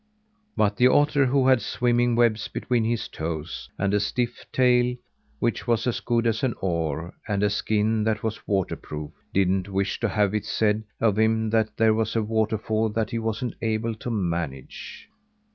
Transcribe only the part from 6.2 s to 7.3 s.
as an oar